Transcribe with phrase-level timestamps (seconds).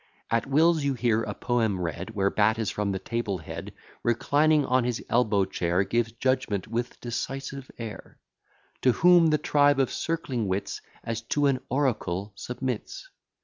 [0.31, 4.83] At Will's you hear a poem read, Where Battus from the table head, Reclining on
[4.83, 8.17] his elbow chair, Gives judgment with decisive air;
[8.81, 13.09] To whom the tribe of circling wits As to an oracle submits.